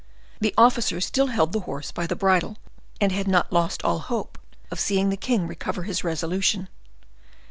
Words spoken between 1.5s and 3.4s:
the horse by the bridle, and had